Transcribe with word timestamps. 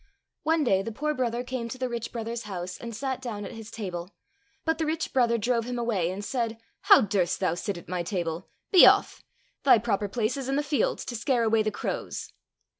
One 0.41 0.63
day 0.63 0.81
the 0.81 0.91
poor 0.91 1.13
brother 1.13 1.43
came 1.43 1.69
to 1.69 1.77
the 1.77 1.87
rich 1.87 2.11
brother's 2.11 2.45
house 2.45 2.75
and 2.75 2.95
sat 2.95 3.21
down 3.21 3.45
at 3.45 3.51
his 3.51 3.69
table; 3.69 4.15
but 4.65 4.79
the 4.79 4.85
rich 4.87 5.13
brother 5.13 5.37
drove 5.37 5.65
him 5.65 5.77
away 5.77 6.09
and 6.09 6.25
said," 6.25 6.57
How 6.89 7.01
durst 7.01 7.39
thou 7.39 7.53
sit 7.53 7.77
at 7.77 7.87
my 7.87 8.01
table? 8.01 8.49
Be 8.71 8.87
off! 8.87 9.21
Thy 9.61 9.77
proper 9.77 10.09
place 10.09 10.37
is 10.37 10.49
in 10.49 10.55
the 10.55 10.63
fields 10.63 11.05
to 11.05 11.15
scare 11.15 11.43
away 11.43 11.61
the 11.61 11.69
crows 11.69 12.33